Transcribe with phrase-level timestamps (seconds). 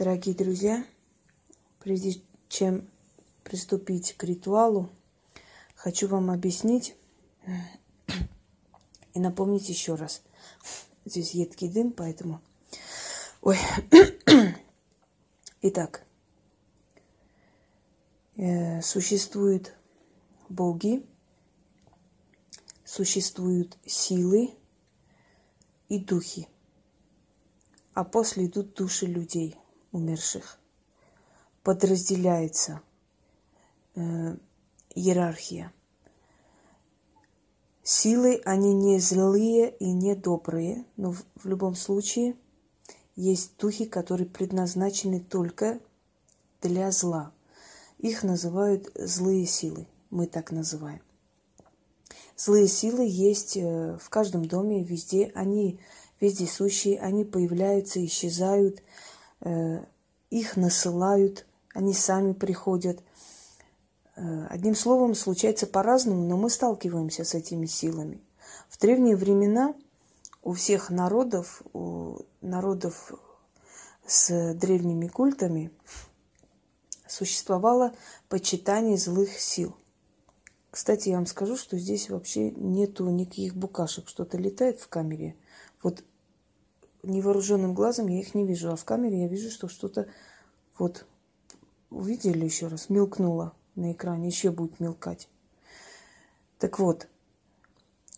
[0.00, 0.82] Дорогие друзья,
[1.78, 2.88] прежде чем
[3.44, 4.88] приступить к ритуалу,
[5.74, 6.96] хочу вам объяснить
[9.12, 10.22] и напомнить еще раз.
[11.04, 12.40] Здесь едкий дым, поэтому...
[13.42, 13.58] Ой.
[15.60, 16.06] Итак,
[18.36, 19.74] э, существуют
[20.48, 21.04] боги,
[22.86, 24.54] существуют силы
[25.90, 26.48] и духи,
[27.92, 29.58] а после идут души людей–
[29.92, 30.58] умерших.
[31.62, 32.80] Подразделяется
[33.94, 34.36] э,
[34.94, 35.72] иерархия.
[37.82, 42.36] Силы, они не злые и не добрые, но в, в любом случае
[43.16, 45.80] есть духи, которые предназначены только
[46.62, 47.32] для зла.
[47.98, 51.02] Их называют злые силы, мы так называем.
[52.36, 55.30] Злые силы есть э, в каждом доме, везде.
[55.34, 55.78] Они
[56.20, 58.82] вездесущие, они появляются, исчезают.
[59.40, 59.84] Э,
[60.30, 63.02] их насылают, они сами приходят.
[64.16, 68.20] Э, одним словом, случается по-разному, но мы сталкиваемся с этими силами.
[68.68, 69.74] В древние времена
[70.42, 73.12] у всех народов, у народов
[74.06, 75.70] с древними культами
[77.06, 77.94] существовало
[78.28, 79.76] почитание злых сил.
[80.70, 84.08] Кстати, я вам скажу, что здесь вообще нету никаких букашек.
[84.08, 85.34] Что-то летает в камере.
[85.82, 86.04] Вот
[87.02, 90.08] невооруженным глазом я их не вижу, а в камере я вижу, что что-то
[90.78, 91.06] вот
[91.90, 95.28] увидели еще раз, мелкнуло на экране, еще будет мелкать.
[96.58, 97.08] Так вот,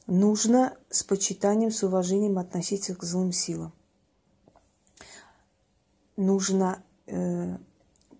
[0.07, 3.73] нужно с почитанием, с уважением относиться к злым силам.
[6.17, 7.57] Нужно э,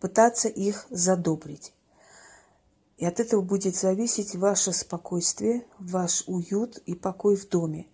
[0.01, 1.75] пытаться их задобрить.
[2.97, 7.89] И от этого будет зависеть ваше спокойствие, ваш уют и покой в доме.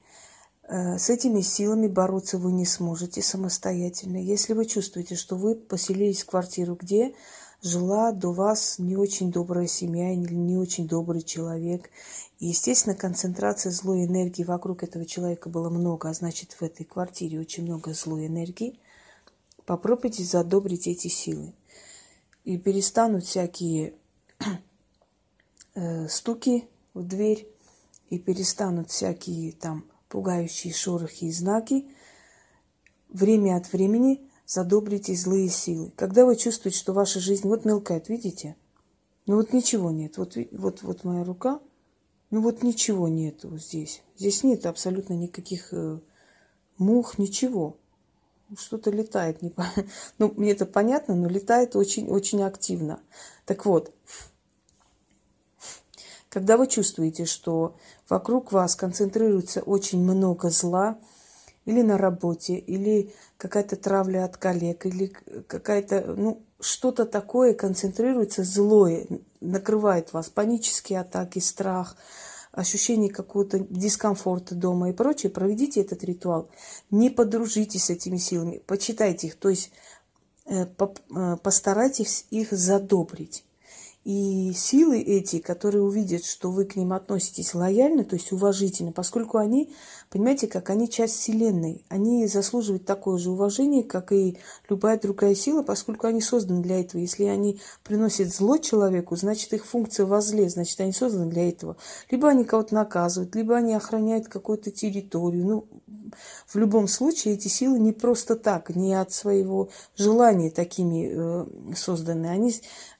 [0.68, 4.18] Э, с этими силами бороться вы не сможете самостоятельно.
[4.18, 7.14] Если вы чувствуете, что вы поселились в квартиру, где
[7.62, 11.90] жила до вас не очень добрая семья или не очень добрый человек,
[12.38, 17.40] и, естественно, концентрация злой энергии вокруг этого человека было много, а значит, в этой квартире
[17.40, 18.78] очень много злой энергии,
[19.64, 21.54] попробуйте задобрить эти силы.
[22.44, 23.94] И перестанут всякие
[25.74, 27.48] э, стуки в дверь,
[28.10, 31.86] и перестанут всякие там пугающие шорохи и знаки,
[33.08, 35.92] время от времени задобрите злые силы.
[35.96, 38.56] Когда вы чувствуете, что ваша жизнь вот мелкает, видите?
[39.26, 40.16] Ну вот ничего нет.
[40.16, 41.60] Вот, вот, вот моя рука,
[42.30, 44.02] ну вот ничего нет вот здесь.
[44.16, 46.00] Здесь нет абсолютно никаких э,
[46.78, 47.76] мух, ничего.
[48.56, 49.40] Что-то летает.
[50.18, 53.00] Ну, мне это понятно, но летает очень-очень активно.
[53.44, 53.92] Так вот,
[56.28, 57.76] когда вы чувствуете, что
[58.08, 60.98] вокруг вас концентрируется очень много зла,
[61.64, 65.12] или на работе, или какая-то травля от коллег, или
[65.46, 69.06] какая-то, ну, что-то такое концентрируется злое,
[69.40, 71.96] накрывает вас, панические атаки, страх,
[72.52, 76.48] ощущение какого-то дискомфорта дома и прочее, проведите этот ритуал.
[76.90, 79.70] Не подружитесь с этими силами, почитайте их, то есть
[80.46, 83.44] э, э, постарайтесь их задобрить.
[84.04, 89.38] И силы эти, которые увидят, что вы к ним относитесь лояльно, то есть уважительно, поскольку
[89.38, 89.74] они,
[90.08, 94.38] понимаете, как они часть Вселенной, они заслуживают такое же уважение, как и
[94.68, 97.00] любая другая сила, поскольку они созданы для этого.
[97.00, 101.76] Если они приносят зло человеку, значит их функция возле, значит они созданы для этого.
[102.10, 105.44] Либо они кого-то наказывают, либо они охраняют какую-то территорию.
[105.44, 105.66] Ну,
[106.46, 112.26] в любом случае эти силы не просто так, не от своего желания такими э, созданы.
[112.26, 112.54] Они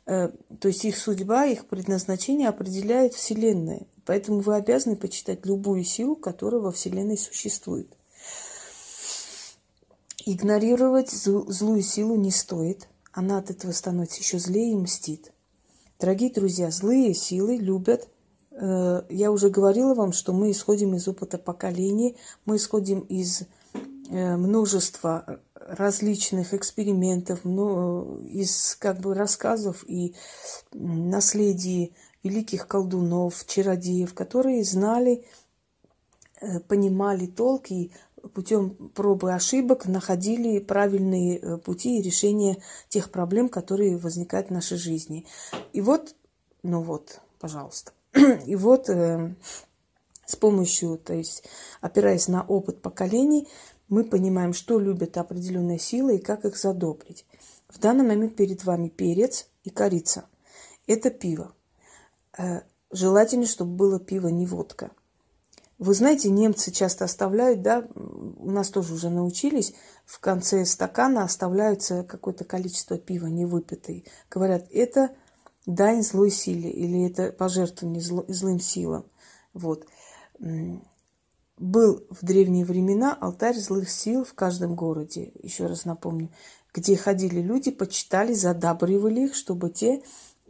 [0.09, 3.87] то есть их судьба, их предназначение определяет Вселенная.
[4.07, 7.95] Поэтому вы обязаны почитать любую силу, которая во Вселенной существует.
[10.25, 12.89] Игнорировать злую силу не стоит.
[13.13, 15.31] Она от этого становится еще злее и мстит.
[16.01, 18.09] Дорогие друзья, злые силы любят
[18.53, 23.43] э, я уже говорила вам, что мы исходим из опыта поколений, мы исходим из
[24.11, 30.15] э, множества различных экспериментов, ну, из как бы рассказов и
[30.72, 35.25] наследий великих колдунов, чародеев, которые знали,
[36.41, 37.92] э, понимали толк и
[38.34, 42.59] путем пробы ошибок находили правильные э, пути и решения
[42.89, 45.27] тех проблем, которые возникают в нашей жизни.
[45.72, 46.15] И вот,
[46.63, 47.92] ну вот, пожалуйста.
[48.47, 49.34] И вот э,
[50.25, 51.45] с помощью, то есть
[51.81, 53.48] опираясь на опыт поколений,
[53.89, 57.27] мы понимаем, что любят определенные силы и как их задобрить.
[57.69, 60.27] В данный момент перед вами перец и корица.
[60.87, 61.55] Это пиво.
[62.37, 64.91] Э, желательно, чтобы было пиво, не водка.
[65.79, 69.75] Вы знаете, немцы часто оставляют, да, у нас тоже уже научились,
[70.07, 74.05] в конце стакана оставляется какое-то количество пива невыпитый.
[74.29, 75.15] Говорят, это
[75.67, 79.05] дань злой силе или это пожертвование зло, злым силам.
[79.53, 79.87] Вот.
[81.59, 86.31] Был в древние времена алтарь злых сил в каждом городе, еще раз напомню,
[86.72, 90.03] где ходили люди, почитали, задабривали их, чтобы те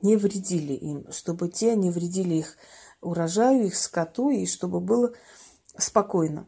[0.02, 2.56] не вредили им, чтобы те не вредили их
[3.00, 5.12] урожаю, их скоту, и чтобы было
[5.76, 6.46] спокойно.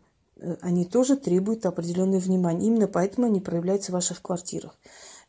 [0.60, 2.68] Они тоже требуют определенное внимание.
[2.68, 4.76] Именно поэтому они проявляются в ваших квартирах.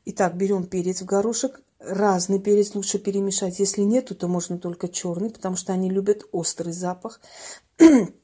[0.06, 1.62] Итак, берем перец в горошек.
[1.80, 3.60] Разный перец лучше перемешать.
[3.60, 7.22] Если нету, то можно только черный, потому что они любят острый запах.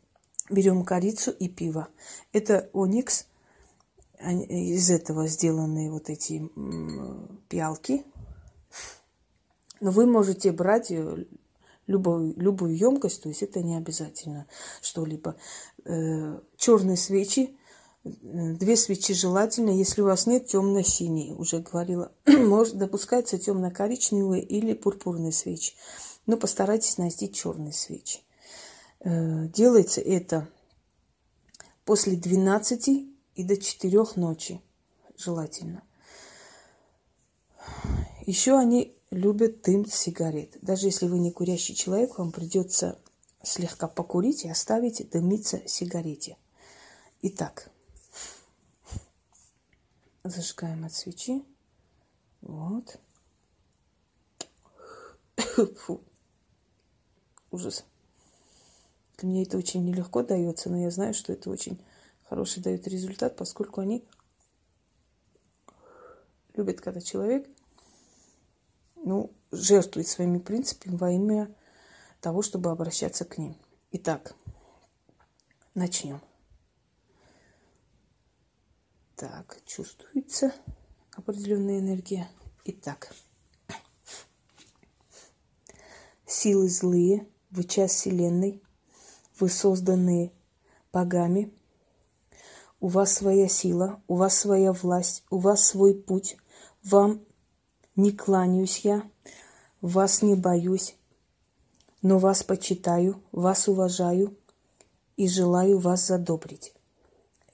[0.49, 1.87] берем корицу и пиво.
[2.33, 3.25] Это оникс.
[4.19, 6.49] Из этого сделаны вот эти
[7.49, 8.03] пиалки.
[9.79, 11.25] Но вы можете брать э,
[11.85, 14.47] любую, любую емкость, то есть это не обязательно
[14.81, 15.35] что-либо.
[15.85, 17.55] Э, черные свечи,
[18.03, 18.09] э,
[18.53, 25.31] две свечи желательно, если у вас нет темно-синей, уже говорила, может допускается темно-коричневые или пурпурные
[25.31, 25.73] свечи.
[26.25, 28.21] Но постарайтесь найти черные свечи.
[29.07, 30.49] Э, делается это
[31.85, 34.61] после 12 и до 4 ночи
[35.15, 35.81] желательно.
[38.25, 40.57] Еще они любят дым сигарет.
[40.61, 42.99] Даже если вы не курящий человек, вам придется
[43.43, 46.37] слегка покурить и оставить дымиться сигарете.
[47.21, 47.71] Итак,
[50.25, 51.45] зажигаем от свечи.
[52.41, 52.99] Вот.
[55.77, 56.01] Фу.
[57.51, 57.85] Ужас.
[59.23, 61.81] Меня это очень нелегко дается, но я знаю, что это очень
[62.23, 64.05] хороший дает результат, поскольку они
[66.53, 67.47] любят, когда человек
[68.95, 71.51] ну, жертвует своими принципами во имя
[72.21, 73.57] того, чтобы обращаться к ним.
[73.91, 74.35] Итак,
[75.73, 76.21] начнем.
[79.15, 80.53] Так, чувствуется
[81.15, 82.29] определенная энергия.
[82.65, 83.15] Итак,
[86.27, 88.61] силы злые, вы часть Вселенной,
[89.39, 90.31] вы созданные
[90.91, 91.53] богами,
[92.79, 96.37] у вас своя сила, у вас своя власть, у вас свой путь,
[96.83, 97.21] вам
[97.95, 99.09] не кланяюсь я,
[99.81, 100.95] вас не боюсь,
[102.01, 104.35] но вас почитаю, вас уважаю
[105.15, 106.73] и желаю вас задобрить.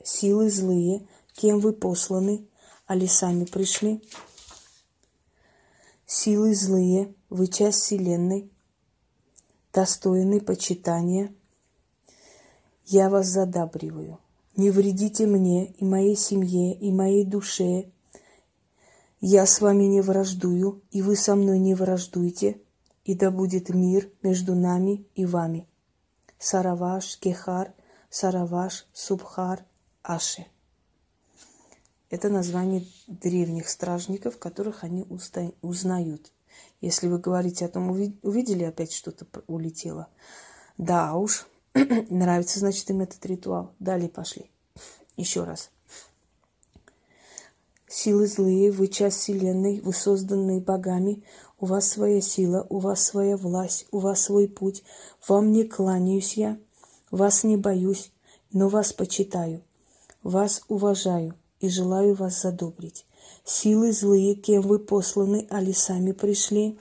[0.04, 2.46] Силы злые, кем вы посланы,
[2.86, 4.04] али сами пришли?
[6.06, 8.52] Силы злые, вы часть Вселенной,
[9.72, 11.34] достойны почитания.
[12.86, 14.20] Я вас задабриваю.
[14.56, 17.92] Не вредите мне и моей семье, и моей душе,
[19.26, 22.60] я с вами не враждую, и вы со мной не враждуете,
[23.06, 25.66] и да будет мир между нами и вами.
[26.40, 27.74] Сараваш, Кехар,
[28.10, 29.64] Сараваш, Субхар,
[30.02, 30.46] Аши.
[32.10, 35.08] Это название древних стражников, которых они
[35.62, 36.34] узнают.
[36.82, 40.10] Если вы говорите о том, увидели опять что-то улетело.
[40.78, 41.48] Да уж,
[42.10, 43.72] нравится, значит, им этот ритуал.
[43.80, 44.50] Далее пошли.
[45.18, 45.70] Еще раз.
[47.88, 51.24] Силы злые, вы часть Вселенной, вы созданные богами,
[51.60, 54.84] у вас своя сила, у вас своя власть, у вас свой путь.
[55.28, 56.58] Вам не кланяюсь я,
[57.12, 58.12] вас не боюсь,
[58.52, 59.62] но вас почитаю,
[60.24, 63.06] вас уважаю и желаю вас задобрить.
[63.46, 66.80] Силы злые, кем вы посланы, али сами пришли.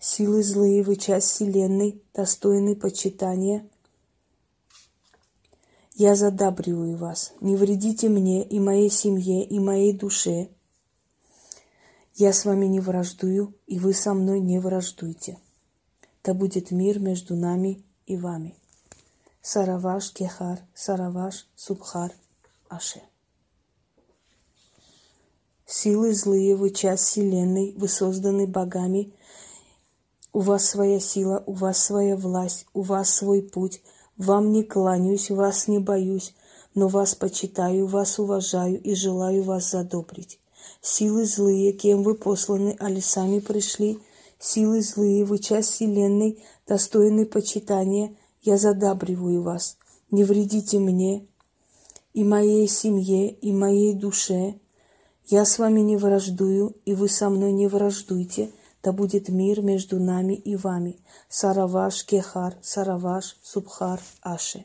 [0.00, 3.64] Силы злые, вы часть Вселенной, достойны почитания–
[6.00, 7.34] я задабриваю вас.
[7.42, 10.48] Не вредите мне и моей семье, и моей душе.
[12.14, 15.36] Я с вами не враждую, и вы со мной не враждуйте.
[16.24, 18.56] Да будет мир между нами и вами.
[19.42, 22.14] Сараваш Кехар, Сараваш Субхар
[22.70, 23.02] Аше.
[25.66, 29.12] Силы злые, вы часть Вселенной, вы созданы богами.
[30.32, 33.82] У вас своя сила, у вас своя власть, у вас свой путь–
[34.20, 36.34] вам не кланяюсь, вас не боюсь,
[36.74, 40.38] но вас почитаю, вас уважаю и желаю вас задобрить.
[40.82, 43.98] Силы злые, кем вы посланы, али сами пришли,
[44.38, 49.78] силы злые, вы часть вселенной, достойны почитания, я задабриваю вас.
[50.10, 51.26] Не вредите мне
[52.12, 54.56] и моей семье, и моей душе.
[55.28, 58.50] Я с вами не враждую, и вы со мной не враждуйте,
[58.82, 60.98] да будет мир между нами и вами.
[61.28, 64.64] Сараваш Кехар, Сараваш Субхар Аши.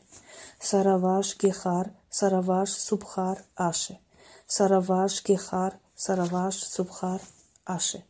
[0.60, 3.98] Сараваш Кехар, Сараваш Субхар Аши.
[4.46, 7.20] Сараваш Кехар, Сараваш Субхар
[7.64, 8.04] Аши.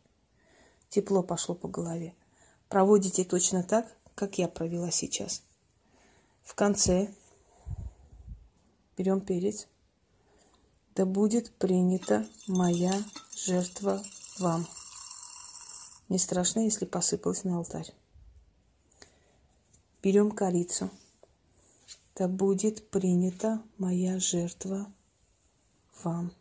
[0.88, 2.14] Тепло пошло по голове.
[2.68, 5.42] Проводите точно так, как я провела сейчас.
[6.42, 7.08] В конце
[8.96, 9.66] берем перец.
[10.94, 12.94] Да будет принята моя
[13.36, 14.02] жертва
[14.38, 14.66] вам.
[16.08, 17.92] Не страшно, если посыпалась на алтарь.
[20.02, 20.90] Берем корицу.
[22.14, 24.86] Да будет принята моя жертва
[26.02, 26.32] вам.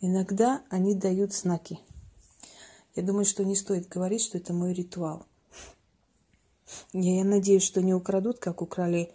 [0.00, 1.78] Иногда они дают знаки.
[2.94, 5.26] Я думаю, что не стоит говорить, что это мой ритуал.
[6.92, 9.12] Я, я надеюсь, что не украдут, как украли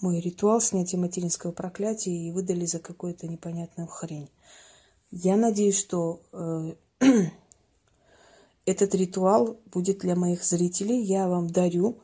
[0.00, 4.28] мой ритуал снятия материнского проклятия и выдали за какую-то непонятную хрень.
[5.10, 6.74] Я надеюсь, что э,
[8.66, 11.00] этот ритуал будет для моих зрителей.
[11.00, 11.98] Я вам дарю.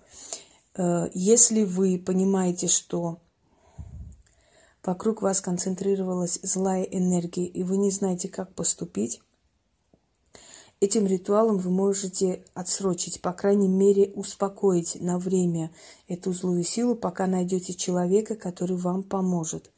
[0.75, 3.19] Э, если вы понимаете, что
[4.83, 9.21] вокруг вас концентрировалась злая энергия, и вы не знаете, как поступить,
[10.81, 15.73] этим ритуалом вы можете отсрочить, по крайней мере, успокоить на время
[16.07, 19.71] эту злую силу, пока найдете человека, который вам поможет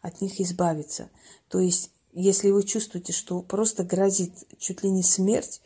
[0.00, 1.10] от них избавиться.
[1.48, 5.60] То есть, если вы чувствуете, что просто грозит чуть ли не смерть,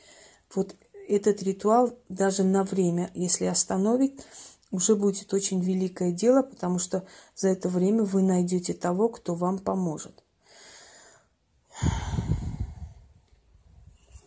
[0.54, 0.76] вот
[1.08, 4.24] этот ритуал даже на время, если остановит,
[4.70, 7.06] уже будет очень великое дело, потому что
[7.36, 10.24] за это время вы найдете того, кто вам поможет.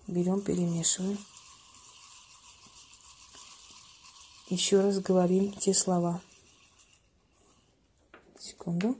[0.08, 1.18] Берем, перемешиваем.
[4.50, 6.22] Еще раз говорим те слова.
[8.40, 8.98] Секунду.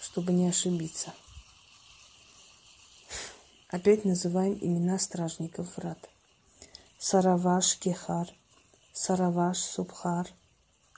[0.00, 1.14] Чтобы не ошибиться.
[3.72, 6.10] Опять называем имена стражников врат.
[6.98, 8.28] Сараваш Кехар,
[8.92, 10.28] Сараваш Субхар,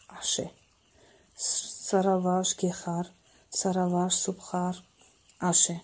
[0.08, 0.50] Аше.
[1.36, 3.06] Сараваш Кехар,
[3.48, 4.76] Сараваш Субхар,
[5.38, 5.82] Аше.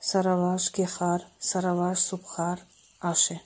[0.00, 2.58] Сараваш Кехар, Сараваш Субхар,
[2.98, 3.42] Аше.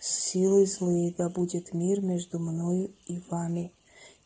[0.00, 3.74] Силы злые, да будет мир между мною и вами.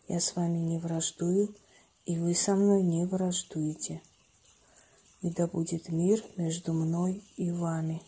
[0.07, 1.57] Я с вами не враждую,
[2.05, 4.01] и вы со мной не враждуете
[5.21, 8.03] и да будет мир между мной и вами.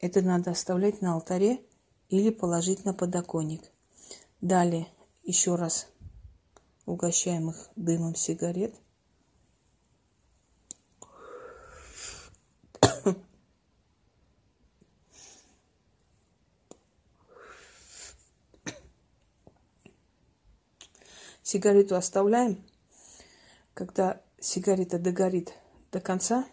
[0.00, 1.62] Это надо оставлять на алтаре
[2.08, 3.62] или положить на подоконник.
[4.40, 4.88] Далее
[5.22, 5.86] еще раз
[6.86, 8.74] угощаем их дымом сигарет.
[21.42, 22.64] Сигарету оставляем,
[23.74, 25.52] когда сигарета догорит
[25.90, 26.44] до конца,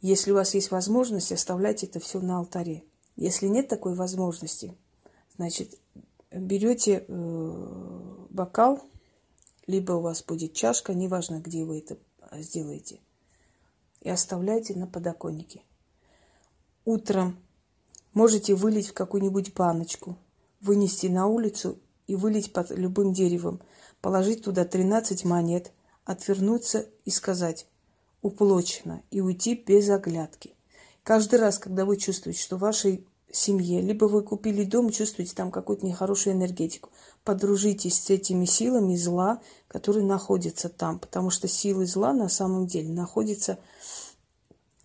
[0.00, 2.84] если у вас есть возможность, оставляйте это все на алтаре.
[3.16, 4.76] Если нет такой возможности,
[5.36, 5.78] значит,
[6.30, 8.82] берете э, бокал,
[9.66, 11.96] либо у вас будет чашка, неважно, где вы это
[12.34, 13.00] сделаете,
[14.02, 15.62] и оставляйте на подоконнике.
[16.84, 17.36] Утром
[18.12, 20.16] можете вылить в какую-нибудь баночку,
[20.60, 23.60] вынести на улицу и вылить под любым деревом,
[24.00, 25.72] положить туда 13 монет,
[26.06, 27.66] отвернуться и сказать
[28.22, 30.54] «уплочено» и уйти без оглядки.
[31.02, 35.50] Каждый раз, когда вы чувствуете, что в вашей семье, либо вы купили дом, чувствуете там
[35.50, 36.90] какую-то нехорошую энергетику,
[37.24, 42.88] подружитесь с этими силами зла, которые находятся там, потому что силы зла на самом деле
[42.88, 43.58] находятся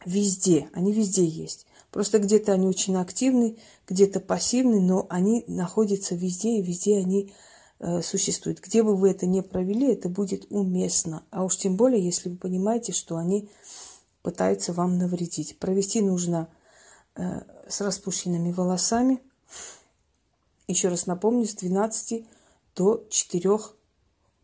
[0.06, 1.68] везде, они везде есть.
[1.92, 7.34] Просто где-то они очень активны, где-то пассивны, но они находятся везде, и везде они
[8.02, 8.60] существует.
[8.62, 11.24] Где бы вы это ни провели, это будет уместно.
[11.32, 13.50] А уж тем более, если вы понимаете, что они
[14.22, 15.58] пытаются вам навредить.
[15.58, 16.48] Провести нужно
[17.16, 19.20] э, с распущенными волосами.
[20.68, 22.26] Еще раз напомню, с 12
[22.76, 23.58] до 4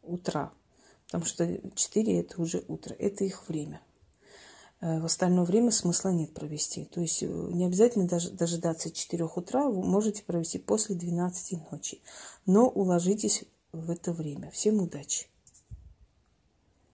[0.03, 0.51] утра.
[1.05, 3.81] Потому что 4 это уже утро, это их время.
[4.79, 6.85] Э, в остальное время смысла нет провести.
[6.85, 12.01] То есть э, не обязательно даже дожидаться 4 утра, вы можете провести после 12 ночи.
[12.45, 14.51] Но уложитесь в это время.
[14.51, 15.27] Всем удачи!